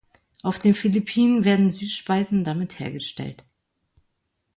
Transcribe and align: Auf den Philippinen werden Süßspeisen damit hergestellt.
Auf 0.41 0.57
den 0.57 0.73
Philippinen 0.73 1.45
werden 1.45 1.69
Süßspeisen 1.69 2.43
damit 2.43 2.79
hergestellt. 2.79 3.45